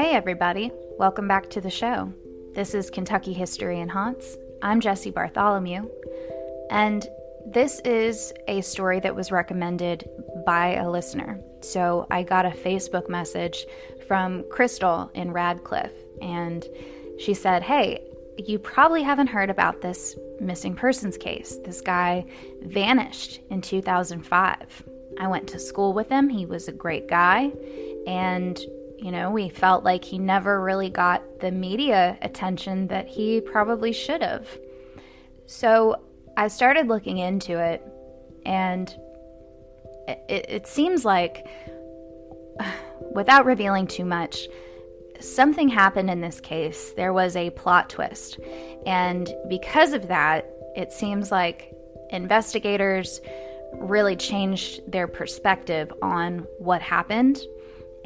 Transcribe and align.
Hey, 0.00 0.12
everybody. 0.12 0.70
Welcome 0.96 1.26
back 1.26 1.50
to 1.50 1.60
the 1.60 1.70
show. 1.70 2.12
This 2.54 2.72
is 2.72 2.88
Kentucky 2.88 3.32
History 3.32 3.80
and 3.80 3.90
Haunts. 3.90 4.36
I'm 4.62 4.78
Jesse 4.78 5.10
Bartholomew, 5.10 5.90
and 6.70 7.04
this 7.44 7.80
is 7.80 8.32
a 8.46 8.60
story 8.60 9.00
that 9.00 9.16
was 9.16 9.32
recommended 9.32 10.08
by 10.46 10.76
a 10.76 10.88
listener. 10.88 11.40
So 11.62 12.06
I 12.12 12.22
got 12.22 12.46
a 12.46 12.50
Facebook 12.50 13.08
message 13.08 13.66
from 14.06 14.44
Crystal 14.52 15.10
in 15.14 15.32
Radcliff, 15.32 15.90
and 16.22 16.64
she 17.18 17.34
said, 17.34 17.64
Hey, 17.64 18.00
you 18.36 18.60
probably 18.60 19.02
haven't 19.02 19.26
heard 19.26 19.50
about 19.50 19.80
this 19.80 20.16
missing 20.38 20.76
persons 20.76 21.16
case. 21.16 21.58
This 21.64 21.80
guy 21.80 22.24
vanished 22.62 23.40
in 23.50 23.62
2005. 23.62 24.84
I 25.18 25.26
went 25.26 25.48
to 25.48 25.58
school 25.58 25.92
with 25.92 26.08
him. 26.08 26.28
He 26.28 26.46
was 26.46 26.68
a 26.68 26.72
great 26.72 27.08
guy. 27.08 27.50
And, 28.06 28.64
you 28.98 29.10
know, 29.12 29.30
we 29.30 29.48
felt 29.48 29.84
like 29.84 30.04
he 30.04 30.18
never 30.18 30.60
really 30.60 30.90
got 30.90 31.22
the 31.40 31.50
media 31.50 32.18
attention 32.22 32.88
that 32.88 33.06
he 33.06 33.40
probably 33.40 33.92
should 33.92 34.22
have. 34.22 34.46
So 35.46 36.02
I 36.36 36.48
started 36.48 36.88
looking 36.88 37.18
into 37.18 37.58
it, 37.58 37.82
and 38.44 38.88
it, 40.08 40.46
it 40.48 40.66
seems 40.66 41.04
like, 41.04 41.46
without 43.12 43.46
revealing 43.46 43.86
too 43.86 44.04
much, 44.04 44.48
something 45.20 45.68
happened 45.68 46.10
in 46.10 46.20
this 46.20 46.40
case. 46.40 46.92
There 46.92 47.12
was 47.12 47.36
a 47.36 47.50
plot 47.50 47.90
twist. 47.90 48.38
And 48.86 49.32
because 49.48 49.92
of 49.92 50.08
that, 50.08 50.50
it 50.76 50.92
seems 50.92 51.30
like 51.30 51.72
investigators 52.10 53.20
really 53.74 54.16
changed 54.16 54.80
their 54.90 55.06
perspective 55.06 55.92
on 56.02 56.46
what 56.58 56.82
happened. 56.82 57.40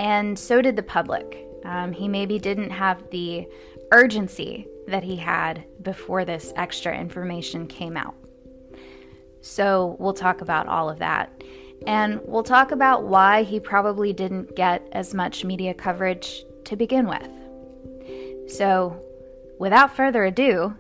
And 0.03 0.37
so 0.37 0.61
did 0.61 0.75
the 0.75 0.83
public. 0.83 1.47
Um, 1.65 1.93
he 1.93 2.09
maybe 2.09 2.41
didn't 2.41 2.71
have 2.71 3.09
the 3.11 3.47
urgency 3.93 4.67
that 4.89 5.05
he 5.05 5.15
had 5.15 5.65
before 5.83 6.25
this 6.25 6.53
extra 6.57 6.99
information 6.99 7.69
came 7.69 7.97
out. 7.97 8.17
So 9.43 9.97
we'll 10.01 10.13
talk 10.13 10.41
about 10.41 10.67
all 10.67 10.91
of 10.91 10.99
that. 10.99 11.31
And 11.87 12.21
we'll 12.25 12.43
talk 12.43 12.73
about 12.73 13.05
why 13.05 13.45
he 13.45 13.61
probably 13.61 14.13
didn't 14.13 14.57
get 14.57 14.87
as 14.91 15.15
much 15.15 15.45
media 15.45 15.73
coverage 15.73 16.45
to 16.65 16.75
begin 16.75 17.07
with. 17.07 17.29
So, 18.51 19.01
without 19.61 19.95
further 19.95 20.25
ado, 20.25 20.75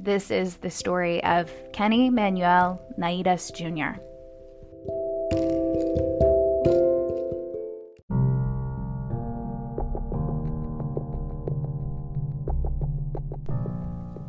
this 0.00 0.32
is 0.32 0.56
the 0.56 0.70
story 0.70 1.22
of 1.22 1.50
Kenny 1.72 2.10
Manuel 2.10 2.80
Naidas 2.98 3.52
Jr. 3.52 4.00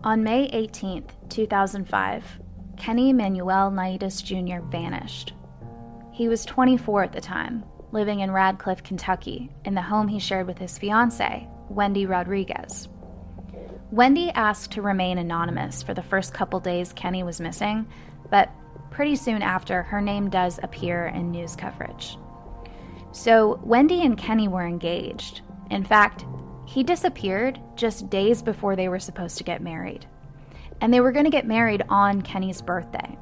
On 0.06 0.24
May 0.24 0.44
18, 0.54 1.04
2005, 1.30 2.40
Kenny 2.78 3.12
Manuel 3.12 3.72
Naidas 3.72 4.24
Jr. 4.24 4.64
vanished. 4.64 5.34
He 6.12 6.28
was 6.28 6.46
24 6.46 7.06
at 7.06 7.12
the 7.12 7.20
time 7.20 7.66
living 7.92 8.20
in 8.20 8.30
Radcliff, 8.30 8.84
Kentucky, 8.84 9.50
in 9.64 9.74
the 9.74 9.82
home 9.82 10.08
he 10.08 10.20
shared 10.20 10.46
with 10.46 10.60
his 10.60 10.78
fiancee, 10.78 11.48
Wendy 11.70 12.06
Rodriguez. 12.06 12.88
Wendy 13.90 14.30
asked 14.32 14.74
to 14.74 14.84
remain 14.84 15.18
anonymous 15.18 15.82
for 15.82 15.96
the 15.96 16.04
first 16.04 16.36
couple 16.36 16.60
days 16.60 16.94
Kenny 16.94 17.24
was 17.24 17.42
missing, 17.42 17.88
but 18.30 18.52
pretty 18.92 19.16
soon 19.16 19.42
after, 19.42 19.82
her 19.82 20.02
name 20.02 20.30
does 20.30 20.60
appear 20.62 21.08
in 21.08 21.32
news 21.32 21.56
coverage. 21.56 22.18
So, 23.12 23.60
Wendy 23.64 24.06
and 24.06 24.16
Kenny 24.16 24.50
were 24.50 24.68
engaged. 24.68 25.42
In 25.72 25.84
fact, 25.84 26.26
he 26.66 26.84
disappeared 26.84 27.60
just 27.76 28.10
days 28.10 28.42
before 28.42 28.76
they 28.76 28.90
were 28.90 29.00
supposed 29.00 29.38
to 29.38 29.44
get 29.44 29.62
married. 29.62 30.08
And 30.82 30.94
they 30.94 31.00
were 31.00 31.12
going 31.12 31.26
to 31.26 31.32
get 31.32 31.48
married 31.48 31.84
on 31.90 32.22
Kenny's 32.22 32.62
birthday. 32.62 33.18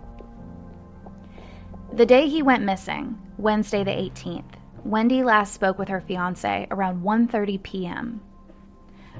The 1.93 2.05
day 2.05 2.27
he 2.27 2.41
went 2.41 2.63
missing, 2.63 3.19
Wednesday 3.37 3.83
the 3.83 3.91
18th, 3.91 4.55
Wendy 4.83 5.23
last 5.23 5.53
spoke 5.53 5.77
with 5.77 5.87
her 5.89 6.01
fiance 6.01 6.67
around 6.71 7.03
1:30 7.03 7.61
p.m. 7.63 8.21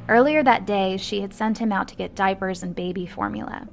Earlier 0.09 0.43
that 0.43 0.65
day, 0.65 0.97
she 0.97 1.21
had 1.21 1.33
sent 1.33 1.57
him 1.57 1.71
out 1.71 1.87
to 1.89 1.95
get 1.95 2.15
diapers 2.15 2.63
and 2.63 2.75
baby 2.75 3.05
formula. 3.05 3.67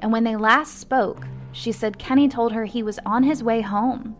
And 0.00 0.12
when 0.12 0.24
they 0.24 0.36
last 0.36 0.78
spoke, 0.78 1.26
she 1.52 1.72
said 1.72 1.98
Kenny 1.98 2.28
told 2.28 2.52
her 2.52 2.64
he 2.64 2.82
was 2.82 2.98
on 3.04 3.22
his 3.22 3.42
way 3.42 3.60
home. 3.60 4.16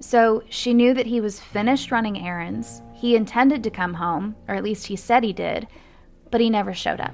So 0.00 0.42
she 0.48 0.74
knew 0.74 0.94
that 0.94 1.06
he 1.06 1.20
was 1.20 1.38
finished 1.38 1.92
running 1.92 2.26
errands. 2.26 2.82
He 3.02 3.16
intended 3.16 3.64
to 3.64 3.70
come 3.70 3.94
home, 3.94 4.36
or 4.46 4.54
at 4.54 4.62
least 4.62 4.86
he 4.86 4.94
said 4.94 5.24
he 5.24 5.32
did, 5.32 5.66
but 6.30 6.40
he 6.40 6.48
never 6.48 6.72
showed 6.72 7.00
up. 7.00 7.12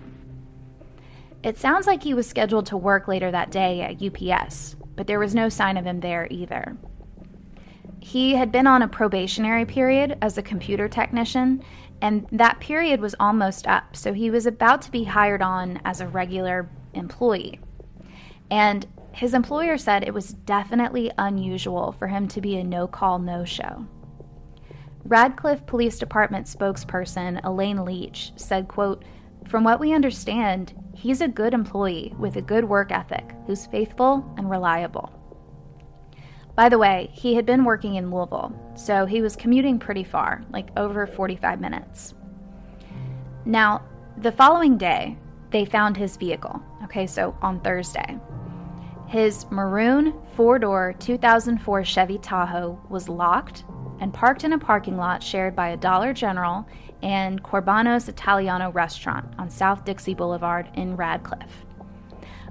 It 1.43 1.57
sounds 1.57 1.87
like 1.87 2.03
he 2.03 2.13
was 2.13 2.27
scheduled 2.27 2.67
to 2.67 2.77
work 2.77 3.09
later 3.09 3.31
that 3.31 3.51
day 3.51 3.81
at 3.81 4.03
UPS, 4.03 4.77
but 4.97 5.07
there 5.07 5.19
was 5.19 5.35
no 5.35 5.49
sign 5.49 5.79
of 5.79 5.87
him 5.87 6.01
there 6.01 6.29
either. 6.31 6.77
He 8.01 8.35
had 8.35 8.53
been 8.53 8.67
on 8.67 8.83
a 8.83 8.87
probationary 8.87 9.65
period 9.65 10.19
as 10.21 10.37
a 10.37 10.43
computer 10.43 10.89
technician, 10.89 11.65
and 12.03 12.27
that 12.33 12.61
period 12.61 13.01
was 13.01 13.15
almost 13.19 13.67
up, 13.67 13.97
so 13.97 14.13
he 14.13 14.31
was 14.31 14.45
about 14.45 14.83
to 14.83 14.91
be 14.91 15.05
hired 15.05 15.41
on 15.41 15.81
as 15.87 16.03
a 16.03 16.09
regular 16.09 16.69
employee. 16.93 17.61
And 18.51 18.87
his 19.13 19.33
employer 19.33 19.79
said 19.79 20.03
it 20.03 20.13
was 20.13 20.35
definitely 20.35 21.11
unusual 21.17 21.93
for 21.93 22.09
him 22.09 22.29
to 22.29 22.43
be 22.43 22.59
a 22.59 22.63
no 22.63 22.87
call, 22.87 23.19
no 23.19 23.47
show. 23.47 23.87
Radcliff 25.05 25.65
Police 25.67 25.99
Department 25.99 26.47
spokesperson 26.47 27.41
Elaine 27.45 27.85
Leach 27.85 28.33
said, 28.37 28.69
quote, 28.69 29.05
From 29.47 29.65
what 29.65 29.81
we 29.81 29.95
understand, 29.95 30.75
he's 30.95 31.21
a 31.21 31.29
good 31.29 31.55
employee 31.55 32.15
with 32.19 32.37
a 32.37 32.43
good 32.43 32.65
work 32.65 32.93
ethic 32.93 33.35
who's 33.47 33.67
faithful 33.67 34.29
and 34.37 34.51
reliable. 34.51 35.13
By 36.55 36.69
the 36.69 36.79
way, 36.79 37.11
he 37.13 37.35
had 37.35 37.47
been 37.47 37.65
working 37.65 37.95
in 37.95 38.11
Louisville, 38.11 38.53
so 38.75 39.07
he 39.07 39.23
was 39.23 39.37
commuting 39.37 39.79
pretty 39.79 40.03
far, 40.03 40.43
like 40.51 40.71
over 40.77 41.07
45 41.07 41.61
minutes. 41.61 42.15
Now, 43.45 43.83
the 44.19 44.33
following 44.33 44.77
day, 44.77 45.17
they 45.51 45.65
found 45.65 45.97
his 45.97 46.17
vehicle. 46.17 46.61
Okay, 46.85 47.07
so 47.07 47.37
on 47.41 47.61
Thursday. 47.61 48.19
His 49.07 49.47
maroon 49.51 50.13
four 50.35 50.59
door 50.59 50.95
2004 50.99 51.85
Chevy 51.85 52.19
Tahoe 52.19 52.79
was 52.91 53.09
locked 53.09 53.65
and 54.01 54.15
parked 54.15 54.45
in 54.45 54.53
a 54.53 54.59
parking 54.59 54.97
lot 54.97 55.23
shared 55.23 55.55
by 55.55 55.71
a 55.71 55.77
Dollar 55.77 56.13
General 56.13 56.67
and 57.03 57.43
Corbanos 57.43 58.09
Italiano 58.09 58.71
restaurant 58.71 59.27
on 59.39 59.51
South 59.51 59.85
Dixie 59.85 60.15
Boulevard 60.15 60.69
in 60.75 60.97
Radcliff. 60.97 61.65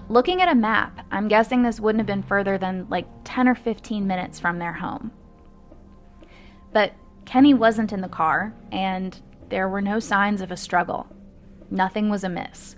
Looking 0.09 0.41
at 0.41 0.51
a 0.51 0.55
map, 0.55 1.05
I'm 1.11 1.27
guessing 1.27 1.61
this 1.61 1.79
wouldn't 1.79 1.99
have 1.99 2.07
been 2.07 2.23
further 2.23 2.57
than 2.57 2.87
like 2.89 3.07
10 3.25 3.47
or 3.47 3.55
15 3.55 4.07
minutes 4.07 4.39
from 4.39 4.57
their 4.57 4.73
home. 4.73 5.11
But 6.71 6.93
Kenny 7.25 7.53
wasn't 7.53 7.91
in 7.91 7.99
the 7.99 8.07
car, 8.07 8.53
and 8.71 9.19
there 9.49 9.67
were 9.67 9.81
no 9.81 9.99
signs 9.99 10.39
of 10.39 10.51
a 10.51 10.57
struggle. 10.57 11.07
Nothing 11.69 12.09
was 12.09 12.23
amiss. 12.23 12.77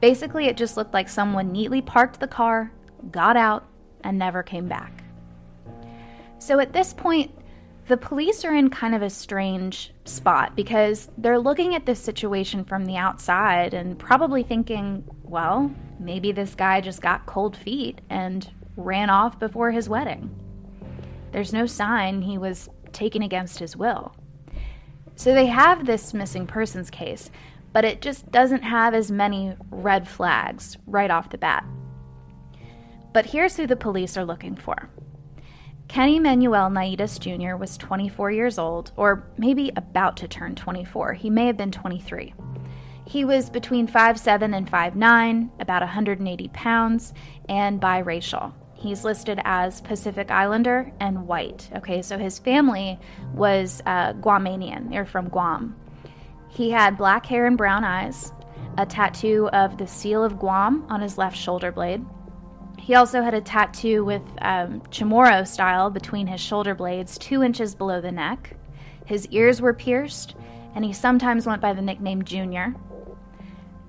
Basically, 0.00 0.46
it 0.46 0.56
just 0.56 0.78
looked 0.78 0.94
like 0.94 1.08
someone 1.08 1.52
neatly 1.52 1.82
parked 1.82 2.20
the 2.20 2.26
car, 2.26 2.72
got 3.10 3.36
out, 3.36 3.66
and 4.02 4.18
never 4.18 4.42
came 4.42 4.66
back. 4.66 5.02
So 6.38 6.58
at 6.58 6.72
this 6.72 6.94
point, 6.94 7.30
the 7.88 7.96
police 7.96 8.44
are 8.44 8.54
in 8.54 8.68
kind 8.68 8.94
of 8.94 9.02
a 9.02 9.10
strange 9.10 9.92
spot 10.04 10.56
because 10.56 11.08
they're 11.18 11.38
looking 11.38 11.74
at 11.74 11.86
this 11.86 12.00
situation 12.00 12.64
from 12.64 12.84
the 12.84 12.96
outside 12.96 13.74
and 13.74 13.98
probably 13.98 14.42
thinking, 14.42 15.04
well, 15.22 15.70
maybe 16.00 16.32
this 16.32 16.54
guy 16.56 16.80
just 16.80 17.00
got 17.00 17.26
cold 17.26 17.56
feet 17.56 18.00
and 18.10 18.50
ran 18.76 19.08
off 19.08 19.38
before 19.38 19.70
his 19.70 19.88
wedding. 19.88 20.34
There's 21.30 21.52
no 21.52 21.66
sign 21.66 22.22
he 22.22 22.38
was 22.38 22.68
taken 22.92 23.22
against 23.22 23.58
his 23.58 23.76
will. 23.76 24.16
So 25.14 25.32
they 25.32 25.46
have 25.46 25.86
this 25.86 26.12
missing 26.12 26.46
persons 26.46 26.90
case, 26.90 27.30
but 27.72 27.84
it 27.84 28.02
just 28.02 28.30
doesn't 28.32 28.62
have 28.62 28.94
as 28.94 29.12
many 29.12 29.54
red 29.70 30.08
flags 30.08 30.76
right 30.86 31.10
off 31.10 31.30
the 31.30 31.38
bat. 31.38 31.64
But 33.12 33.26
here's 33.26 33.56
who 33.56 33.66
the 33.66 33.76
police 33.76 34.16
are 34.16 34.24
looking 34.24 34.56
for. 34.56 34.90
Kenny 35.88 36.18
Manuel 36.18 36.68
Naidas 36.68 37.18
Jr. 37.18 37.56
was 37.56 37.78
24 37.78 38.30
years 38.30 38.58
old, 38.58 38.90
or 38.96 39.24
maybe 39.38 39.72
about 39.76 40.16
to 40.18 40.28
turn 40.28 40.54
24. 40.54 41.14
He 41.14 41.30
may 41.30 41.46
have 41.46 41.56
been 41.56 41.70
23. 41.70 42.34
He 43.06 43.24
was 43.24 43.48
between 43.48 43.86
5'7 43.86 44.54
and 44.54 44.70
5'9, 44.70 45.50
about 45.60 45.82
180 45.82 46.48
pounds, 46.48 47.14
and 47.48 47.80
biracial. 47.80 48.52
He's 48.74 49.04
listed 49.04 49.40
as 49.44 49.80
Pacific 49.80 50.30
Islander 50.30 50.92
and 51.00 51.26
white. 51.26 51.70
Okay, 51.76 52.02
so 52.02 52.18
his 52.18 52.38
family 52.38 52.98
was 53.32 53.80
uh, 53.86 54.12
Guamanian. 54.14 54.90
They're 54.90 55.06
from 55.06 55.28
Guam. 55.28 55.76
He 56.48 56.70
had 56.70 56.98
black 56.98 57.24
hair 57.24 57.46
and 57.46 57.56
brown 57.56 57.84
eyes, 57.84 58.32
a 58.76 58.84
tattoo 58.84 59.48
of 59.52 59.78
the 59.78 59.86
seal 59.86 60.22
of 60.22 60.38
Guam 60.38 60.84
on 60.88 61.00
his 61.00 61.16
left 61.16 61.36
shoulder 61.36 61.70
blade. 61.70 62.04
He 62.86 62.94
also 62.94 63.20
had 63.20 63.34
a 63.34 63.40
tattoo 63.40 64.04
with 64.04 64.22
um, 64.42 64.80
Chamorro 64.92 65.44
style 65.44 65.90
between 65.90 66.28
his 66.28 66.40
shoulder 66.40 66.72
blades, 66.72 67.18
two 67.18 67.42
inches 67.42 67.74
below 67.74 68.00
the 68.00 68.12
neck. 68.12 68.54
His 69.06 69.26
ears 69.32 69.60
were 69.60 69.74
pierced, 69.74 70.36
and 70.72 70.84
he 70.84 70.92
sometimes 70.92 71.48
went 71.48 71.60
by 71.60 71.72
the 71.72 71.82
nickname 71.82 72.22
Junior. 72.22 72.76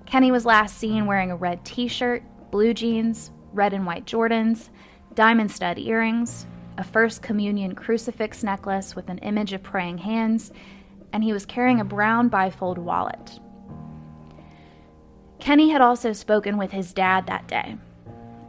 Kenny 0.07 0.31
was 0.31 0.47
last 0.47 0.79
seen 0.79 1.05
wearing 1.05 1.29
a 1.29 1.35
red 1.35 1.63
t 1.63 1.87
shirt, 1.87 2.23
blue 2.49 2.73
jeans, 2.73 3.29
red 3.53 3.71
and 3.71 3.85
white 3.85 4.05
Jordans, 4.05 4.69
diamond 5.13 5.51
stud 5.51 5.77
earrings, 5.77 6.47
a 6.79 6.83
First 6.83 7.21
Communion 7.21 7.75
crucifix 7.75 8.43
necklace 8.43 8.95
with 8.95 9.09
an 9.09 9.19
image 9.19 9.53
of 9.53 9.61
praying 9.61 9.99
hands, 9.99 10.51
and 11.13 11.23
he 11.23 11.33
was 11.33 11.45
carrying 11.45 11.79
a 11.79 11.85
brown 11.85 12.31
bifold 12.31 12.79
wallet. 12.79 13.39
Kenny 15.37 15.69
had 15.69 15.81
also 15.81 16.13
spoken 16.13 16.57
with 16.57 16.71
his 16.71 16.93
dad 16.93 17.27
that 17.27 17.47
day, 17.47 17.77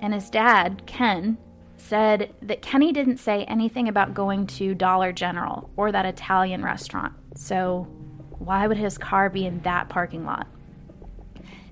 and 0.00 0.14
his 0.14 0.30
dad, 0.30 0.82
Ken, 0.86 1.38
said 1.76 2.34
that 2.42 2.62
Kenny 2.62 2.92
didn't 2.92 3.18
say 3.18 3.44
anything 3.44 3.88
about 3.88 4.14
going 4.14 4.46
to 4.46 4.74
Dollar 4.74 5.12
General 5.12 5.70
or 5.76 5.92
that 5.92 6.06
Italian 6.06 6.62
restaurant, 6.62 7.14
so 7.34 7.86
why 8.38 8.66
would 8.66 8.76
his 8.76 8.98
car 8.98 9.30
be 9.30 9.46
in 9.46 9.60
that 9.62 9.88
parking 9.88 10.24
lot? 10.24 10.46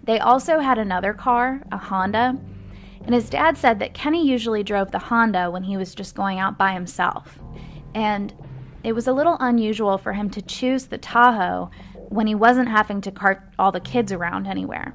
They 0.04 0.18
also 0.20 0.60
had 0.60 0.78
another 0.78 1.12
car, 1.12 1.62
a 1.72 1.76
Honda, 1.76 2.38
and 3.04 3.14
his 3.14 3.30
dad 3.30 3.56
said 3.56 3.78
that 3.78 3.94
Kenny 3.94 4.26
usually 4.26 4.64
drove 4.64 4.90
the 4.90 4.98
Honda 4.98 5.50
when 5.50 5.62
he 5.62 5.76
was 5.76 5.94
just 5.94 6.14
going 6.14 6.38
out 6.40 6.58
by 6.58 6.72
himself. 6.72 7.38
And 7.94 8.34
it 8.82 8.92
was 8.92 9.06
a 9.06 9.12
little 9.12 9.36
unusual 9.40 9.96
for 9.96 10.12
him 10.12 10.28
to 10.30 10.42
choose 10.42 10.86
the 10.86 10.98
Tahoe 10.98 11.70
when 12.08 12.26
he 12.26 12.34
wasn't 12.34 12.68
having 12.68 13.00
to 13.02 13.10
cart 13.12 13.42
all 13.58 13.72
the 13.72 13.80
kids 13.80 14.12
around 14.12 14.46
anywhere. 14.46 14.94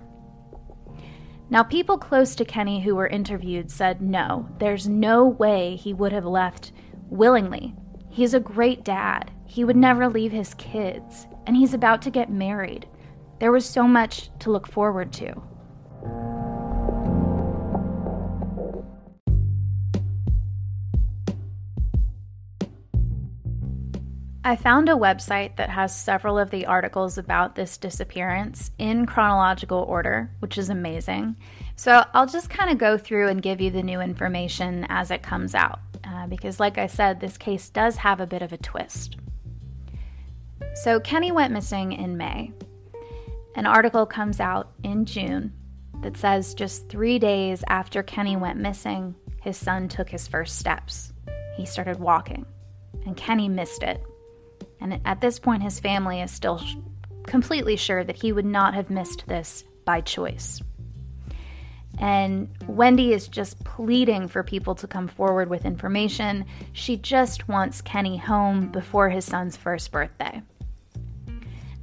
Now, 1.51 1.63
people 1.63 1.97
close 1.97 2.33
to 2.35 2.45
Kenny 2.45 2.81
who 2.81 2.95
were 2.95 3.07
interviewed 3.07 3.69
said 3.69 4.01
no, 4.01 4.47
there's 4.57 4.87
no 4.87 5.25
way 5.25 5.75
he 5.75 5.93
would 5.93 6.13
have 6.13 6.25
left 6.25 6.71
willingly. 7.09 7.75
He's 8.09 8.33
a 8.33 8.39
great 8.39 8.85
dad. 8.85 9.31
He 9.45 9.65
would 9.65 9.75
never 9.75 10.07
leave 10.07 10.31
his 10.31 10.53
kids, 10.53 11.27
and 11.45 11.57
he's 11.57 11.73
about 11.73 12.01
to 12.03 12.09
get 12.09 12.31
married. 12.31 12.87
There 13.41 13.51
was 13.51 13.67
so 13.67 13.83
much 13.83 14.29
to 14.39 14.49
look 14.49 14.65
forward 14.65 15.11
to. 15.13 15.43
I 24.43 24.55
found 24.55 24.89
a 24.89 24.93
website 24.93 25.55
that 25.57 25.69
has 25.69 25.95
several 25.95 26.39
of 26.39 26.49
the 26.49 26.65
articles 26.65 27.19
about 27.19 27.53
this 27.53 27.77
disappearance 27.77 28.71
in 28.79 29.05
chronological 29.05 29.83
order, 29.83 30.31
which 30.39 30.57
is 30.57 30.69
amazing. 30.69 31.35
So 31.75 32.03
I'll 32.15 32.25
just 32.25 32.49
kind 32.49 32.71
of 32.71 32.79
go 32.79 32.97
through 32.97 33.27
and 33.27 33.39
give 33.39 33.61
you 33.61 33.69
the 33.69 33.83
new 33.83 34.01
information 34.01 34.87
as 34.89 35.11
it 35.11 35.21
comes 35.21 35.53
out, 35.53 35.79
uh, 36.03 36.25
because, 36.25 36.59
like 36.59 36.79
I 36.79 36.87
said, 36.87 37.19
this 37.19 37.37
case 37.37 37.69
does 37.69 37.97
have 37.97 38.19
a 38.19 38.25
bit 38.25 38.41
of 38.41 38.51
a 38.51 38.57
twist. 38.57 39.15
So 40.73 40.99
Kenny 40.99 41.31
went 41.31 41.53
missing 41.53 41.91
in 41.91 42.17
May. 42.17 42.51
An 43.55 43.67
article 43.67 44.07
comes 44.07 44.39
out 44.39 44.71
in 44.83 45.05
June 45.05 45.53
that 46.01 46.17
says 46.17 46.55
just 46.55 46.89
three 46.89 47.19
days 47.19 47.63
after 47.67 48.01
Kenny 48.01 48.37
went 48.37 48.57
missing, 48.57 49.13
his 49.43 49.55
son 49.55 49.87
took 49.87 50.09
his 50.09 50.27
first 50.27 50.57
steps. 50.57 51.13
He 51.55 51.67
started 51.67 51.99
walking, 51.99 52.43
and 53.05 53.15
Kenny 53.15 53.47
missed 53.47 53.83
it 53.83 54.03
and 54.81 54.99
at 55.05 55.21
this 55.21 55.39
point, 55.39 55.63
his 55.63 55.79
family 55.79 56.21
is 56.21 56.31
still 56.31 56.57
sh- 56.57 56.75
completely 57.27 57.75
sure 57.75 58.03
that 58.03 58.21
he 58.21 58.31
would 58.31 58.45
not 58.45 58.73
have 58.73 58.89
missed 58.89 59.27
this 59.27 59.63
by 59.85 60.01
choice. 60.01 60.61
And 61.99 62.49
Wendy 62.67 63.13
is 63.13 63.27
just 63.27 63.63
pleading 63.63 64.27
for 64.27 64.43
people 64.43 64.73
to 64.75 64.87
come 64.87 65.07
forward 65.07 65.49
with 65.49 65.65
information. 65.65 66.45
She 66.73 66.97
just 66.97 67.47
wants 67.47 67.81
Kenny 67.81 68.17
home 68.17 68.71
before 68.71 69.09
his 69.09 69.25
son's 69.25 69.55
first 69.55 69.91
birthday. 69.91 70.41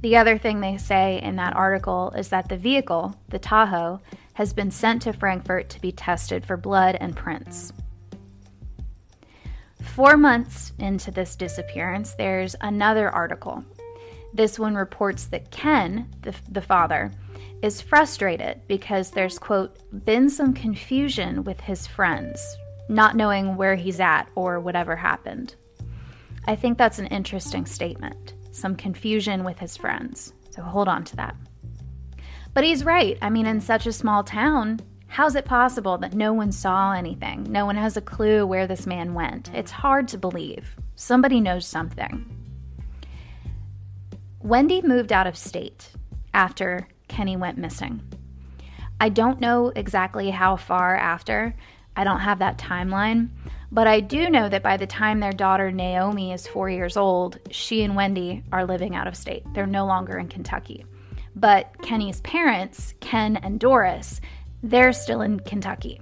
The 0.01 0.17
other 0.17 0.37
thing 0.37 0.59
they 0.59 0.77
say 0.77 1.21
in 1.21 1.35
that 1.37 1.55
article 1.55 2.11
is 2.17 2.29
that 2.29 2.49
the 2.49 2.57
vehicle, 2.57 3.15
the 3.29 3.39
Tahoe, 3.39 4.01
has 4.33 4.53
been 4.53 4.71
sent 4.71 5.01
to 5.03 5.13
Frankfurt 5.13 5.69
to 5.69 5.81
be 5.81 5.91
tested 5.91 6.45
for 6.45 6.57
blood 6.57 6.97
and 6.99 7.15
prints. 7.15 7.73
Four 9.99 10.15
months 10.15 10.71
into 10.79 11.11
this 11.11 11.35
disappearance, 11.35 12.13
there's 12.13 12.55
another 12.61 13.09
article. 13.09 13.65
This 14.33 14.57
one 14.57 14.75
reports 14.75 15.25
that 15.25 15.51
Ken, 15.51 16.09
the, 16.21 16.33
the 16.49 16.61
father, 16.61 17.11
is 17.61 17.81
frustrated 17.81 18.61
because 18.69 19.11
there's, 19.11 19.37
quote, 19.37 19.75
been 20.05 20.29
some 20.29 20.53
confusion 20.53 21.43
with 21.43 21.59
his 21.59 21.85
friends, 21.85 22.39
not 22.87 23.17
knowing 23.17 23.57
where 23.57 23.75
he's 23.75 23.99
at 23.99 24.29
or 24.35 24.61
whatever 24.61 24.95
happened. 24.95 25.55
I 26.47 26.55
think 26.55 26.77
that's 26.77 26.99
an 26.99 27.07
interesting 27.07 27.65
statement. 27.65 28.35
Some 28.51 28.77
confusion 28.77 29.43
with 29.43 29.59
his 29.59 29.75
friends. 29.75 30.31
So 30.51 30.61
hold 30.61 30.87
on 30.87 31.03
to 31.03 31.17
that. 31.17 31.35
But 32.53 32.63
he's 32.63 32.85
right. 32.85 33.17
I 33.21 33.29
mean, 33.29 33.47
in 33.47 33.59
such 33.59 33.85
a 33.85 33.91
small 33.91 34.23
town, 34.23 34.79
How's 35.09 35.35
it 35.35 35.45
possible 35.45 35.97
that 35.97 36.13
no 36.13 36.33
one 36.33 36.51
saw 36.51 36.93
anything? 36.93 37.43
No 37.49 37.65
one 37.65 37.75
has 37.75 37.97
a 37.97 38.01
clue 38.01 38.45
where 38.45 38.67
this 38.67 38.85
man 38.85 39.15
went. 39.15 39.51
Mm. 39.51 39.55
It's 39.55 39.71
hard 39.71 40.07
to 40.09 40.19
believe. 40.19 40.75
Somebody 40.95 41.41
knows 41.41 41.65
something. 41.65 42.25
Wendy 44.39 44.83
moved 44.83 45.11
out 45.11 45.25
of 45.25 45.35
state 45.35 45.91
after 46.33 46.87
Kenny 47.07 47.35
went 47.35 47.57
missing. 47.57 48.01
I 49.01 49.09
don't 49.09 49.41
know 49.41 49.73
exactly 49.75 50.29
how 50.29 50.55
far 50.55 50.95
after. 50.95 51.55
I 51.95 52.03
don't 52.03 52.19
have 52.19 52.39
that 52.39 52.59
timeline. 52.59 53.29
But 53.71 53.87
I 53.87 53.99
do 54.01 54.29
know 54.29 54.47
that 54.47 54.63
by 54.63 54.77
the 54.77 54.87
time 54.87 55.19
their 55.19 55.31
daughter 55.31 55.71
Naomi 55.71 56.33
is 56.33 56.47
four 56.47 56.69
years 56.69 56.97
old, 56.97 57.39
she 57.49 57.81
and 57.81 57.95
Wendy 57.95 58.43
are 58.51 58.65
living 58.65 58.95
out 58.95 59.07
of 59.07 59.17
state. 59.17 59.43
They're 59.53 59.65
no 59.65 59.85
longer 59.85 60.19
in 60.19 60.27
Kentucky. 60.27 60.85
But 61.35 61.73
Kenny's 61.81 62.21
parents, 62.21 62.93
Ken 62.99 63.37
and 63.37 63.59
Doris, 63.59 64.21
they're 64.63 64.93
still 64.93 65.21
in 65.21 65.39
Kentucky. 65.39 66.01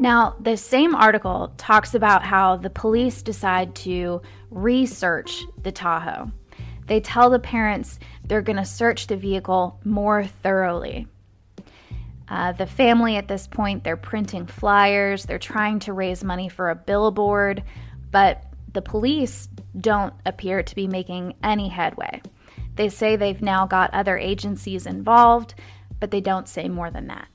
Now, 0.00 0.36
the 0.40 0.56
same 0.56 0.94
article 0.94 1.52
talks 1.56 1.94
about 1.94 2.22
how 2.22 2.56
the 2.56 2.70
police 2.70 3.20
decide 3.22 3.74
to 3.76 4.22
research 4.50 5.42
the 5.62 5.72
Tahoe. 5.72 6.30
They 6.86 7.00
tell 7.00 7.30
the 7.30 7.38
parents 7.38 7.98
they're 8.24 8.42
going 8.42 8.56
to 8.56 8.64
search 8.64 9.08
the 9.08 9.16
vehicle 9.16 9.80
more 9.84 10.24
thoroughly. 10.24 11.06
Uh, 12.28 12.52
the 12.52 12.66
family 12.66 13.16
at 13.16 13.26
this 13.26 13.46
point, 13.46 13.82
they're 13.82 13.96
printing 13.96 14.46
flyers, 14.46 15.24
they're 15.24 15.38
trying 15.38 15.78
to 15.80 15.92
raise 15.92 16.22
money 16.22 16.48
for 16.48 16.70
a 16.70 16.74
billboard, 16.74 17.62
but 18.10 18.44
the 18.72 18.82
police 18.82 19.48
don't 19.80 20.14
appear 20.26 20.62
to 20.62 20.74
be 20.74 20.86
making 20.86 21.34
any 21.42 21.68
headway. 21.68 22.20
They 22.76 22.88
say 22.88 23.16
they've 23.16 23.42
now 23.42 23.66
got 23.66 23.92
other 23.92 24.16
agencies 24.16 24.86
involved, 24.86 25.54
but 26.00 26.10
they 26.10 26.20
don't 26.20 26.48
say 26.48 26.68
more 26.68 26.90
than 26.90 27.08
that. 27.08 27.28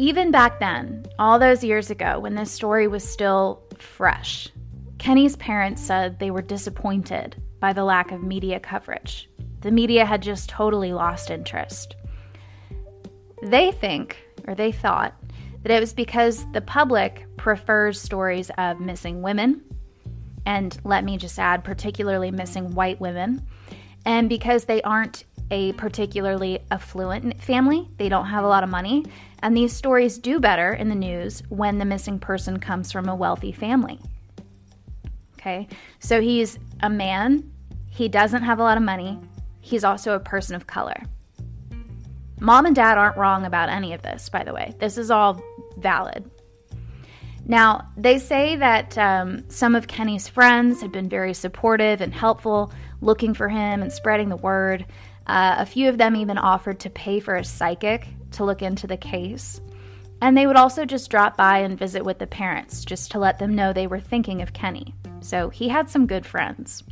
Even 0.00 0.30
back 0.30 0.60
then, 0.60 1.04
all 1.18 1.40
those 1.40 1.64
years 1.64 1.90
ago, 1.90 2.20
when 2.20 2.36
this 2.36 2.52
story 2.52 2.86
was 2.86 3.02
still 3.02 3.64
fresh, 3.78 4.48
Kenny's 4.98 5.34
parents 5.34 5.82
said 5.82 6.20
they 6.20 6.30
were 6.30 6.40
disappointed 6.40 7.34
by 7.58 7.72
the 7.72 7.82
lack 7.82 8.12
of 8.12 8.22
media 8.22 8.60
coverage. 8.60 9.28
The 9.60 9.72
media 9.72 10.06
had 10.06 10.22
just 10.22 10.48
totally 10.48 10.92
lost 10.92 11.30
interest. 11.30 11.96
They 13.42 13.72
think, 13.72 14.18
or 14.46 14.54
they 14.54 14.70
thought, 14.70 15.20
that 15.64 15.72
it 15.72 15.80
was 15.80 15.92
because 15.92 16.46
the 16.52 16.60
public 16.60 17.26
prefers 17.36 18.00
stories 18.00 18.52
of 18.56 18.78
missing 18.78 19.20
women, 19.20 19.64
and 20.46 20.78
let 20.84 21.02
me 21.02 21.16
just 21.16 21.40
add, 21.40 21.64
particularly 21.64 22.30
missing 22.30 22.72
white 22.72 23.00
women, 23.00 23.44
and 24.04 24.28
because 24.28 24.64
they 24.64 24.80
aren't 24.82 25.24
a 25.50 25.72
particularly 25.74 26.60
affluent 26.70 27.42
family. 27.42 27.88
They 27.96 28.08
don't 28.08 28.26
have 28.26 28.44
a 28.44 28.48
lot 28.48 28.64
of 28.64 28.70
money. 28.70 29.04
And 29.42 29.56
these 29.56 29.72
stories 29.72 30.18
do 30.18 30.40
better 30.40 30.72
in 30.72 30.88
the 30.88 30.94
news 30.94 31.42
when 31.48 31.78
the 31.78 31.84
missing 31.84 32.18
person 32.18 32.58
comes 32.58 32.90
from 32.90 33.08
a 33.08 33.14
wealthy 33.14 33.52
family. 33.52 34.00
Okay, 35.38 35.68
so 36.00 36.20
he's 36.20 36.58
a 36.80 36.90
man, 36.90 37.48
he 37.86 38.08
doesn't 38.08 38.42
have 38.42 38.58
a 38.58 38.62
lot 38.62 38.76
of 38.76 38.82
money, 38.82 39.18
he's 39.60 39.84
also 39.84 40.14
a 40.14 40.20
person 40.20 40.56
of 40.56 40.66
color. 40.66 41.00
Mom 42.40 42.66
and 42.66 42.74
dad 42.74 42.98
aren't 42.98 43.16
wrong 43.16 43.44
about 43.44 43.68
any 43.68 43.92
of 43.92 44.02
this, 44.02 44.28
by 44.28 44.42
the 44.42 44.52
way. 44.52 44.74
This 44.78 44.98
is 44.98 45.10
all 45.10 45.40
valid. 45.76 46.28
Now, 47.46 47.88
they 47.96 48.18
say 48.18 48.56
that 48.56 48.98
um, 48.98 49.48
some 49.48 49.74
of 49.74 49.88
Kenny's 49.88 50.28
friends 50.28 50.82
have 50.82 50.92
been 50.92 51.08
very 51.08 51.32
supportive 51.32 52.00
and 52.00 52.12
helpful, 52.12 52.72
looking 53.00 53.32
for 53.32 53.48
him 53.48 53.80
and 53.80 53.92
spreading 53.92 54.28
the 54.28 54.36
word. 54.36 54.84
Uh, 55.28 55.56
a 55.58 55.66
few 55.66 55.88
of 55.88 55.98
them 55.98 56.16
even 56.16 56.38
offered 56.38 56.80
to 56.80 56.90
pay 56.90 57.20
for 57.20 57.36
a 57.36 57.44
psychic 57.44 58.06
to 58.32 58.44
look 58.44 58.62
into 58.62 58.86
the 58.86 58.96
case. 58.96 59.60
And 60.20 60.36
they 60.36 60.46
would 60.46 60.56
also 60.56 60.84
just 60.84 61.10
drop 61.10 61.36
by 61.36 61.58
and 61.58 61.78
visit 61.78 62.04
with 62.04 62.18
the 62.18 62.26
parents 62.26 62.84
just 62.84 63.10
to 63.12 63.18
let 63.18 63.38
them 63.38 63.54
know 63.54 63.72
they 63.72 63.86
were 63.86 64.00
thinking 64.00 64.42
of 64.42 64.52
Kenny. 64.52 64.94
So 65.20 65.48
he 65.48 65.68
had 65.68 65.88
some 65.88 66.06
good 66.06 66.26
friends. 66.26 66.82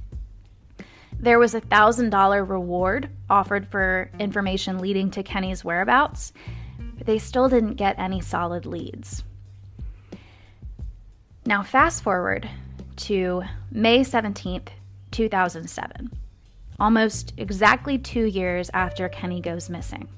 There 1.19 1.39
was 1.39 1.55
a 1.55 1.61
$1,000 1.63 2.49
reward 2.49 3.09
offered 3.31 3.67
for 3.67 4.11
information 4.19 4.79
leading 4.79 5.11
to 5.13 5.23
Kenny's 5.23 5.65
whereabouts, 5.65 6.33
but 6.99 7.07
they 7.07 7.19
still 7.19 7.49
didn't 7.49 7.75
get 7.75 7.99
any 7.99 8.21
solid 8.21 8.67
leads. 8.67 9.25
Now, 11.47 11.63
fast 11.63 12.03
forward 12.03 12.49
to 12.97 13.43
May 13.71 14.01
17th, 14.01 14.69
2007. 15.11 16.11
Almost 16.79 17.33
exactly 17.37 17.99
two 17.99 18.27
years 18.27 18.71
after 18.75 19.09
Kenny 19.09 19.41
goes 19.41 19.71
missing. 19.71 20.09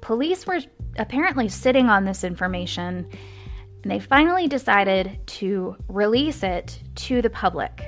Police 0.00 0.46
were 0.46 0.60
apparently 0.96 1.48
sitting 1.48 1.88
on 1.88 2.04
this 2.04 2.24
information 2.24 3.08
and 3.82 3.90
they 3.90 3.98
finally 3.98 4.46
decided 4.46 5.18
to 5.26 5.76
release 5.88 6.42
it 6.42 6.78
to 6.94 7.22
the 7.22 7.30
public. 7.30 7.84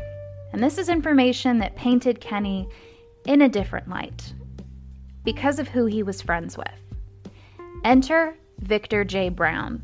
And 0.52 0.62
this 0.62 0.78
is 0.78 0.88
information 0.88 1.58
that 1.58 1.76
painted 1.76 2.20
Kenny 2.20 2.68
in 3.26 3.42
a 3.42 3.48
different 3.48 3.88
light 3.88 4.32
because 5.24 5.58
of 5.58 5.68
who 5.68 5.86
he 5.86 6.02
was 6.02 6.22
friends 6.22 6.56
with. 6.56 6.68
Enter 7.84 8.36
Victor 8.60 9.04
J. 9.04 9.28
Brown. 9.28 9.82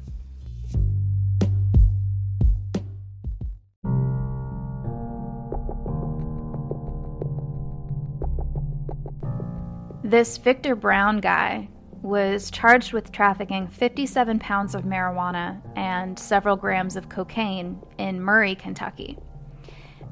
This 10.09 10.39
Victor 10.39 10.75
Brown 10.75 11.19
guy 11.19 11.69
was 12.01 12.51
charged 12.51 12.95
with 12.95 13.13
trafficking 13.13 13.69
57 13.69 14.39
pounds 14.39 14.75
of 14.75 14.85
marijuana 14.85 15.61
and 15.77 16.19
several 16.19 16.57
grams 16.57 16.97
of 16.97 17.11
cocaine 17.11 17.79
in 17.99 18.23
Murray, 18.23 18.55
Kentucky. 18.55 19.19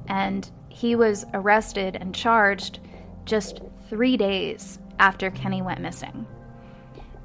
And 0.07 0.50
he 0.69 0.97
was 0.97 1.25
arrested 1.33 1.97
and 1.97 2.15
charged 2.15 2.81
just 3.25 3.62
three 3.88 4.19
days 4.19 4.79
after 4.99 5.31
Kenny 5.31 5.62
went 5.62 5.81
missing. 5.81 6.26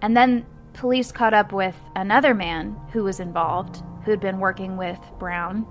And 0.02 0.16
then 0.16 0.46
police 0.72 1.12
caught 1.12 1.34
up 1.34 1.52
with 1.52 1.76
another 1.98 2.34
man 2.34 2.80
who 2.94 3.04
was 3.04 3.20
involved, 3.20 3.84
who'd 4.06 4.22
been 4.22 4.40
working 4.40 4.78
with 4.78 5.00
Brown, 5.20 5.68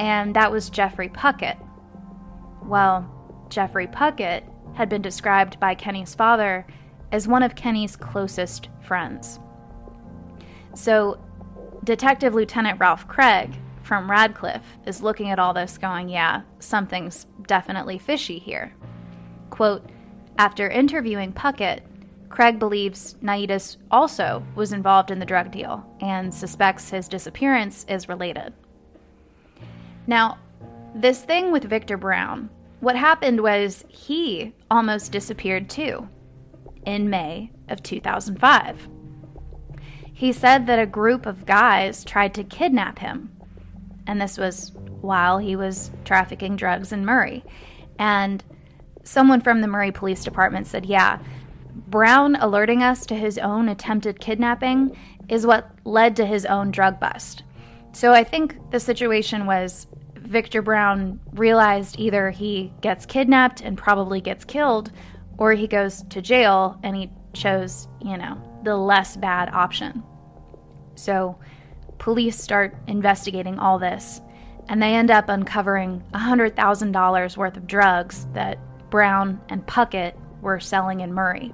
and 0.00 0.34
that 0.34 0.50
was 0.50 0.68
Jeffrey 0.68 1.10
Puckett. 1.10 1.64
Well, 2.64 3.08
Jeffrey 3.50 3.86
Puckett 3.86 4.49
had 4.80 4.88
been 4.88 5.02
described 5.02 5.60
by 5.60 5.74
Kenny's 5.74 6.14
father 6.14 6.66
as 7.12 7.28
one 7.28 7.42
of 7.42 7.54
Kenny's 7.54 7.96
closest 7.96 8.70
friends. 8.80 9.38
So, 10.72 11.22
Detective 11.84 12.32
Lieutenant 12.32 12.80
Ralph 12.80 13.06
Craig 13.06 13.54
from 13.82 14.10
Radcliff 14.10 14.62
is 14.86 15.02
looking 15.02 15.28
at 15.28 15.38
all 15.38 15.52
this, 15.52 15.76
going, 15.76 16.08
Yeah, 16.08 16.40
something's 16.60 17.26
definitely 17.46 17.98
fishy 17.98 18.38
here. 18.38 18.72
Quote, 19.50 19.84
after 20.38 20.70
interviewing 20.70 21.34
Puckett, 21.34 21.80
Craig 22.30 22.58
believes 22.58 23.16
Naidas 23.20 23.76
also 23.90 24.42
was 24.54 24.72
involved 24.72 25.10
in 25.10 25.18
the 25.18 25.26
drug 25.26 25.50
deal 25.50 25.84
and 26.00 26.32
suspects 26.32 26.88
his 26.88 27.06
disappearance 27.06 27.84
is 27.86 28.08
related. 28.08 28.54
Now, 30.06 30.38
this 30.94 31.22
thing 31.22 31.52
with 31.52 31.64
Victor 31.64 31.98
Brown, 31.98 32.48
what 32.80 32.96
happened 32.96 33.40
was 33.42 33.84
he 33.88 34.54
almost 34.70 35.12
disappeared 35.12 35.68
too 35.68 36.08
in 36.86 37.10
May 37.10 37.50
of 37.68 37.82
2005. 37.82 38.88
He 40.12 40.32
said 40.32 40.66
that 40.66 40.78
a 40.78 40.86
group 40.86 41.26
of 41.26 41.46
guys 41.46 42.04
tried 42.04 42.34
to 42.34 42.44
kidnap 42.44 42.98
him, 42.98 43.30
and 44.06 44.20
this 44.20 44.36
was 44.36 44.72
while 45.00 45.38
he 45.38 45.56
was 45.56 45.90
trafficking 46.04 46.56
drugs 46.56 46.92
in 46.92 47.04
Murray. 47.04 47.44
And 47.98 48.44
someone 49.02 49.40
from 49.40 49.60
the 49.60 49.66
Murray 49.66 49.92
Police 49.92 50.24
Department 50.24 50.66
said, 50.66 50.84
Yeah, 50.84 51.18
Brown 51.88 52.36
alerting 52.36 52.82
us 52.82 53.06
to 53.06 53.14
his 53.14 53.38
own 53.38 53.68
attempted 53.68 54.20
kidnapping 54.20 54.96
is 55.28 55.46
what 55.46 55.70
led 55.84 56.16
to 56.16 56.26
his 56.26 56.44
own 56.46 56.70
drug 56.70 57.00
bust. 57.00 57.42
So 57.92 58.12
I 58.12 58.24
think 58.24 58.70
the 58.70 58.80
situation 58.80 59.46
was 59.46 59.86
Victor 60.30 60.62
Brown 60.62 61.18
realized 61.32 61.98
either 61.98 62.30
he 62.30 62.72
gets 62.82 63.04
kidnapped 63.04 63.62
and 63.62 63.76
probably 63.76 64.20
gets 64.20 64.44
killed, 64.44 64.92
or 65.38 65.54
he 65.54 65.66
goes 65.66 66.04
to 66.10 66.22
jail 66.22 66.78
and 66.84 66.94
he 66.94 67.10
chose, 67.32 67.88
you 68.00 68.16
know, 68.16 68.40
the 68.62 68.76
less 68.76 69.16
bad 69.16 69.48
option. 69.52 70.04
So 70.94 71.36
police 71.98 72.40
start 72.40 72.76
investigating 72.86 73.58
all 73.58 73.80
this 73.80 74.20
and 74.68 74.80
they 74.80 74.94
end 74.94 75.10
up 75.10 75.28
uncovering 75.28 76.00
$100,000 76.14 77.36
worth 77.36 77.56
of 77.56 77.66
drugs 77.66 78.28
that 78.32 78.56
Brown 78.88 79.40
and 79.48 79.66
Puckett 79.66 80.14
were 80.42 80.60
selling 80.60 81.00
in 81.00 81.12
Murray. 81.12 81.52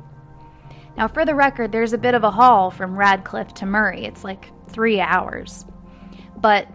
Now, 0.98 1.08
for 1.08 1.24
the 1.24 1.34
record, 1.34 1.72
there's 1.72 1.94
a 1.94 1.98
bit 1.98 2.14
of 2.14 2.24
a 2.24 2.30
haul 2.30 2.70
from 2.70 2.98
Radcliff 2.98 3.54
to 3.54 3.64
Murray. 3.64 4.04
It's 4.04 4.22
like 4.22 4.50
three 4.68 5.00
hours. 5.00 5.64
But 6.36 6.68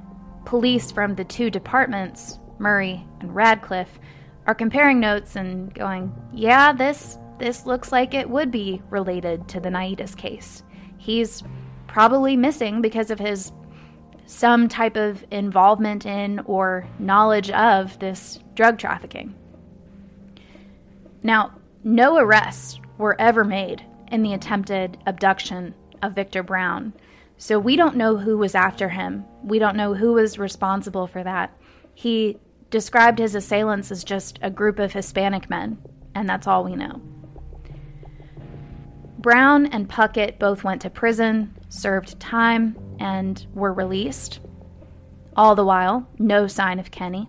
police 0.46 0.92
from 0.92 1.16
the 1.16 1.24
two 1.24 1.50
departments, 1.50 2.40
Murray 2.60 3.06
and 3.20 3.36
Radcliff, 3.36 4.00
are 4.48 4.56
comparing 4.56 5.00
notes 5.00 5.36
and 5.36 5.74
going, 5.74 6.14
yeah, 6.34 6.74
this 6.74 7.18
this 7.38 7.66
looks 7.66 7.92
like 7.92 8.14
it 8.14 8.30
would 8.30 8.52
be 8.52 8.82
related 8.92 9.48
to 9.48 9.60
the 9.60 9.70
Naidas 9.70 10.16
case. 10.16 10.62
He's 11.00 11.42
probably 11.88 12.38
missing 12.38 12.82
because 12.82 13.10
of 13.10 13.18
his 13.18 13.52
some 14.28 14.70
type 14.70 14.96
of 14.96 15.26
involvement 15.32 16.06
in 16.06 16.40
or 16.46 16.88
knowledge 17.00 17.50
of 17.52 17.98
this 18.00 18.40
drug 18.54 18.78
trafficking. 18.78 19.36
Now, 21.24 21.54
no 21.84 22.18
arrests 22.18 22.80
were 22.98 23.20
ever 23.20 23.44
made 23.44 23.84
in 24.12 24.22
the 24.22 24.34
attempted 24.34 24.98
abduction 25.06 25.74
of 26.02 26.14
Victor 26.14 26.44
Brown, 26.44 26.94
so 27.42 27.58
we 27.58 27.76
don't 27.76 27.96
know 27.96 28.18
who 28.18 28.38
was 28.38 28.54
after 28.54 28.88
him. 28.88 29.26
We 29.44 29.58
don't 29.58 29.76
know 29.76 29.96
who 29.96 30.14
was 30.14 30.38
responsible 30.38 31.08
for 31.08 31.24
that. 31.24 31.52
He 31.96 32.38
described 32.70 33.18
his 33.18 33.34
assailants 33.34 33.90
as 33.90 34.04
just 34.04 34.38
a 34.44 34.52
group 34.52 34.78
of 34.78 34.94
Hispanic 34.94 35.50
men, 35.50 35.80
and 36.14 36.30
that's 36.30 36.46
all 36.46 36.64
we 36.64 36.76
know. 36.76 37.02
Brown 39.18 39.66
and 39.66 39.90
Puckett 39.90 40.38
both 40.38 40.64
went 40.64 40.84
to 40.84 40.92
prison, 40.92 41.58
served 41.68 42.20
time, 42.20 42.78
and 43.00 43.44
were 43.56 43.74
released. 43.74 44.40
All 45.36 45.56
the 45.56 45.66
while, 45.66 46.08
no 46.20 46.46
sign 46.46 46.78
of 46.78 46.92
Kenny. 46.92 47.28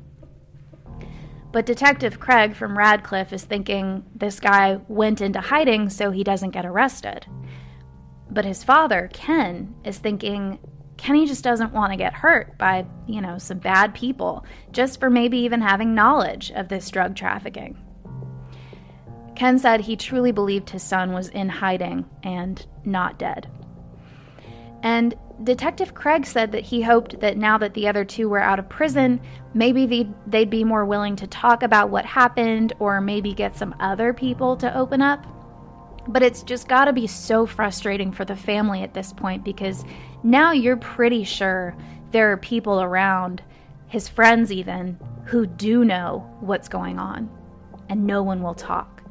But 1.52 1.64
Detective 1.64 2.20
Craig 2.20 2.54
from 2.54 2.76
Radcliff 2.76 3.32
is 3.32 3.44
thinking 3.44 4.04
this 4.14 4.40
guy 4.40 4.78
went 4.88 5.22
into 5.22 5.40
hiding 5.40 5.88
so 5.88 6.10
he 6.10 6.22
doesn't 6.22 6.50
get 6.50 6.66
arrested. 6.66 7.24
But 8.32 8.46
his 8.46 8.64
father, 8.64 9.10
Ken, 9.12 9.74
is 9.84 9.98
thinking 9.98 10.58
Kenny 10.96 11.26
just 11.26 11.44
doesn't 11.44 11.72
want 11.72 11.92
to 11.92 11.96
get 11.96 12.14
hurt 12.14 12.56
by, 12.58 12.86
you 13.06 13.20
know, 13.20 13.36
some 13.36 13.58
bad 13.58 13.92
people, 13.92 14.46
just 14.70 15.00
for 15.00 15.10
maybe 15.10 15.38
even 15.38 15.60
having 15.60 15.94
knowledge 15.94 16.50
of 16.52 16.68
this 16.68 16.90
drug 16.90 17.14
trafficking. 17.14 17.76
Ken 19.34 19.58
said 19.58 19.80
he 19.80 19.96
truly 19.96 20.32
believed 20.32 20.70
his 20.70 20.82
son 20.82 21.12
was 21.12 21.28
in 21.28 21.48
hiding 21.48 22.06
and 22.22 22.64
not 22.84 23.18
dead. 23.18 23.48
And 24.82 25.14
Detective 25.42 25.94
Craig 25.94 26.24
said 26.24 26.52
that 26.52 26.64
he 26.64 26.82
hoped 26.82 27.20
that 27.20 27.36
now 27.36 27.58
that 27.58 27.74
the 27.74 27.88
other 27.88 28.04
two 28.04 28.28
were 28.28 28.38
out 28.38 28.58
of 28.58 28.68
prison, 28.68 29.20
maybe 29.54 29.86
they'd, 29.86 30.14
they'd 30.26 30.50
be 30.50 30.64
more 30.64 30.84
willing 30.84 31.16
to 31.16 31.26
talk 31.26 31.62
about 31.62 31.90
what 31.90 32.04
happened 32.04 32.72
or 32.78 33.00
maybe 33.00 33.32
get 33.32 33.56
some 33.56 33.74
other 33.80 34.12
people 34.12 34.56
to 34.56 34.76
open 34.76 35.02
up. 35.02 35.26
But 36.08 36.22
it's 36.22 36.42
just 36.42 36.68
got 36.68 36.86
to 36.86 36.92
be 36.92 37.06
so 37.06 37.46
frustrating 37.46 38.12
for 38.12 38.24
the 38.24 38.36
family 38.36 38.82
at 38.82 38.94
this 38.94 39.12
point 39.12 39.44
because 39.44 39.84
now 40.22 40.52
you're 40.52 40.76
pretty 40.76 41.24
sure 41.24 41.76
there 42.10 42.30
are 42.32 42.36
people 42.36 42.82
around, 42.82 43.42
his 43.88 44.08
friends 44.08 44.50
even, 44.52 44.98
who 45.24 45.46
do 45.46 45.84
know 45.84 46.28
what's 46.40 46.68
going 46.68 46.98
on, 46.98 47.30
and 47.88 48.06
no 48.06 48.22
one 48.22 48.42
will 48.42 48.54
talk. 48.54 49.02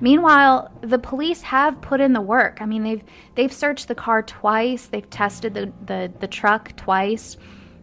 Meanwhile, 0.00 0.72
the 0.80 0.98
police 0.98 1.42
have 1.42 1.80
put 1.80 2.00
in 2.00 2.12
the 2.12 2.20
work. 2.20 2.58
I 2.60 2.66
mean, 2.66 2.82
they've 2.82 3.04
they've 3.36 3.52
searched 3.52 3.86
the 3.86 3.94
car 3.94 4.22
twice. 4.24 4.86
They've 4.86 5.08
tested 5.08 5.54
the, 5.54 5.72
the, 5.86 6.12
the 6.18 6.26
truck 6.26 6.74
twice. 6.76 7.36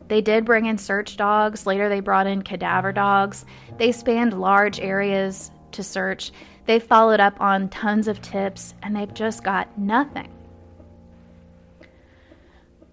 They 0.10 0.20
did 0.20 0.44
bring 0.44 0.66
in 0.66 0.78
search 0.78 1.16
dogs. 1.16 1.66
Later, 1.66 1.88
they 1.88 2.02
brought 2.02 2.28
in 2.28 2.42
cadaver 2.42 2.92
dogs. 2.92 3.46
They 3.78 3.94
spanned 3.94 4.40
large 4.40 4.82
areas 4.82 5.50
to 5.72 5.82
search. 5.82 6.34
They've 6.70 6.84
followed 6.84 7.20
up 7.20 7.42
on 7.42 7.70
tons 7.70 8.08
of 8.08 8.22
tips 8.22 8.76
and 8.84 8.96
they've 8.96 9.12
just 9.16 9.44
got 9.44 9.76
nothing. 9.76 10.32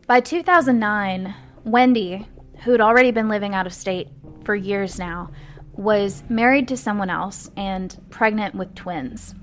By 0.07 0.21
2009, 0.21 1.35
Wendy, 1.65 2.27
who'd 2.65 2.81
already 2.81 3.11
been 3.11 3.29
living 3.29 3.55
out 3.55 3.67
of 3.67 3.75
state 3.75 4.09
for 4.45 4.55
years 4.55 4.99
now, 4.99 5.31
was 5.75 6.25
married 6.31 6.69
to 6.69 6.77
someone 6.79 7.11
else 7.11 7.51
and 7.59 7.95
pregnant 8.09 8.55
with 8.55 8.75
twins. 8.75 9.35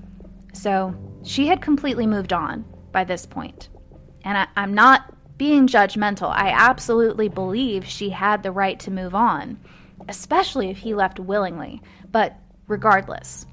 So 0.52 0.92
she 1.22 1.46
had 1.46 1.62
completely 1.62 2.08
moved 2.08 2.32
on 2.32 2.64
by 2.90 3.04
this 3.04 3.26
point. 3.26 3.68
And 4.24 4.36
I, 4.36 4.48
am 4.56 4.74
not 4.74 5.14
being 5.38 5.68
judgmental. 5.68 6.32
I 6.32 6.48
absolutely 6.48 7.28
believe 7.28 7.86
she 7.86 8.10
had 8.10 8.42
the 8.42 8.50
right 8.50 8.80
to 8.80 8.90
move 8.90 9.14
on, 9.14 9.60
especially 10.08 10.70
if 10.70 10.78
he 10.78 10.92
left 10.92 11.20
willingly. 11.20 11.80
But 12.10 12.36
regardless, 12.66 13.46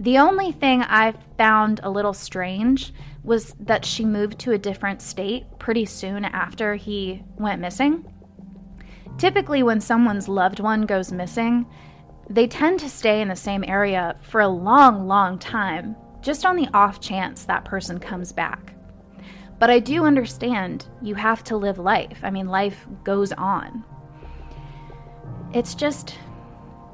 the 0.00 0.18
only 0.18 0.52
thing 0.52 0.82
I 0.82 1.14
found 1.38 1.80
a 1.82 1.90
little 1.90 2.12
strange 2.12 2.92
was 3.22 3.54
that 3.60 3.84
she 3.84 4.04
moved 4.04 4.38
to 4.40 4.52
a 4.52 4.58
different 4.58 5.00
state 5.00 5.44
pretty 5.58 5.84
soon 5.84 6.24
after 6.24 6.74
he 6.74 7.22
went 7.38 7.60
missing. 7.60 8.04
Typically, 9.18 9.62
when 9.62 9.80
someone's 9.80 10.28
loved 10.28 10.60
one 10.60 10.82
goes 10.82 11.12
missing, 11.12 11.66
they 12.28 12.46
tend 12.46 12.80
to 12.80 12.90
stay 12.90 13.20
in 13.20 13.28
the 13.28 13.36
same 13.36 13.64
area 13.64 14.16
for 14.22 14.40
a 14.40 14.48
long, 14.48 15.06
long 15.06 15.38
time, 15.38 15.94
just 16.20 16.44
on 16.44 16.56
the 16.56 16.68
off 16.74 17.00
chance 17.00 17.44
that 17.44 17.64
person 17.64 17.98
comes 17.98 18.32
back. 18.32 18.74
But 19.58 19.70
I 19.70 19.78
do 19.78 20.04
understand 20.04 20.88
you 21.00 21.14
have 21.14 21.44
to 21.44 21.56
live 21.56 21.78
life. 21.78 22.18
I 22.22 22.30
mean, 22.30 22.48
life 22.48 22.86
goes 23.04 23.32
on. 23.32 23.84
It's 25.52 25.74
just, 25.74 26.18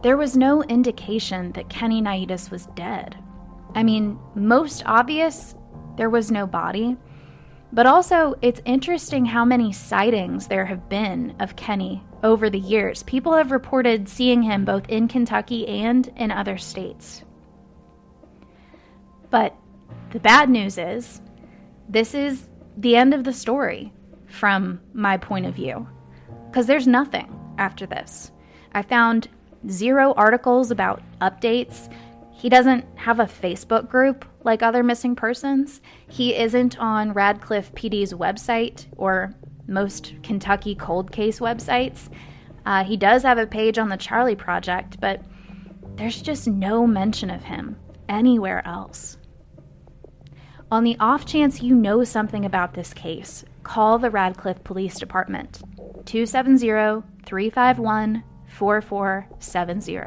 there 0.02 0.16
was 0.16 0.36
no 0.36 0.62
indication 0.64 1.52
that 1.52 1.68
Kenny 1.68 2.00
Naidas 2.00 2.50
was 2.50 2.66
dead. 2.74 3.16
I 3.74 3.82
mean, 3.82 4.18
most 4.34 4.82
obvious, 4.86 5.54
there 5.96 6.10
was 6.10 6.30
no 6.30 6.46
body. 6.46 6.96
But 7.72 7.86
also, 7.86 8.34
it's 8.42 8.62
interesting 8.64 9.24
how 9.24 9.44
many 9.44 9.72
sightings 9.72 10.48
there 10.48 10.64
have 10.64 10.88
been 10.88 11.36
of 11.38 11.54
Kenny 11.54 12.02
over 12.24 12.50
the 12.50 12.58
years. 12.58 13.04
People 13.04 13.34
have 13.34 13.52
reported 13.52 14.08
seeing 14.08 14.42
him 14.42 14.64
both 14.64 14.88
in 14.88 15.06
Kentucky 15.06 15.68
and 15.68 16.10
in 16.16 16.30
other 16.30 16.58
states. 16.58 17.22
But 19.30 19.54
the 20.10 20.18
bad 20.18 20.50
news 20.50 20.78
is, 20.78 21.20
this 21.88 22.14
is 22.14 22.48
the 22.76 22.96
end 22.96 23.14
of 23.14 23.22
the 23.22 23.32
story 23.32 23.92
from 24.26 24.80
my 24.92 25.16
point 25.16 25.46
of 25.46 25.54
view. 25.54 25.86
Because 26.50 26.66
there's 26.66 26.88
nothing 26.88 27.38
after 27.58 27.86
this. 27.86 28.32
I 28.72 28.82
found 28.82 29.28
zero 29.68 30.14
articles 30.16 30.70
about 30.70 31.02
updates. 31.20 31.92
He 32.32 32.48
doesn't 32.48 32.84
have 32.96 33.20
a 33.20 33.24
Facebook 33.24 33.88
group 33.88 34.24
like 34.44 34.62
other 34.62 34.82
missing 34.82 35.14
persons. 35.14 35.80
He 36.08 36.34
isn't 36.34 36.78
on 36.78 37.12
Radcliff 37.12 37.72
PD's 37.74 38.14
website 38.14 38.86
or 38.96 39.34
most 39.66 40.14
Kentucky 40.22 40.74
cold 40.74 41.12
case 41.12 41.38
websites. 41.40 42.08
Uh, 42.66 42.84
he 42.84 42.96
does 42.96 43.22
have 43.22 43.38
a 43.38 43.46
page 43.46 43.78
on 43.78 43.88
the 43.88 43.96
Charley 43.96 44.36
Project, 44.36 45.00
but 45.00 45.22
there's 45.96 46.22
just 46.22 46.46
no 46.46 46.86
mention 46.86 47.30
of 47.30 47.42
him 47.44 47.76
anywhere 48.08 48.66
else. 48.66 49.18
On 50.70 50.84
the 50.84 50.96
off 51.00 51.26
chance 51.26 51.62
you 51.62 51.74
know 51.74 52.04
something 52.04 52.44
about 52.44 52.74
this 52.74 52.94
case, 52.94 53.44
call 53.64 53.98
the 53.98 54.10
Radcliff 54.10 54.62
Police 54.62 54.98
Department 54.98 55.60
270 56.06 57.02
351 57.24 58.22
4470 58.50 59.98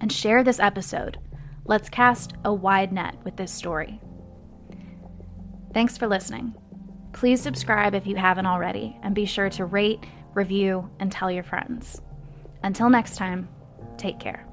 and 0.00 0.12
share 0.12 0.44
this 0.44 0.60
episode. 0.60 1.18
Let's 1.64 1.88
cast 1.88 2.34
a 2.44 2.52
wide 2.52 2.92
net 2.92 3.16
with 3.24 3.36
this 3.36 3.52
story. 3.52 4.00
Thanks 5.74 5.98
for 5.98 6.06
listening. 6.06 6.54
Please 7.12 7.42
subscribe 7.42 7.94
if 7.94 8.06
you 8.06 8.16
haven't 8.16 8.46
already, 8.46 8.96
and 9.02 9.14
be 9.14 9.24
sure 9.24 9.50
to 9.50 9.64
rate, 9.64 10.04
review, 10.34 10.88
and 11.00 11.10
tell 11.10 11.30
your 11.30 11.42
friends. 11.42 12.00
Until 12.62 12.90
next 12.90 13.16
time, 13.16 13.48
take 13.96 14.18
care. 14.18 14.46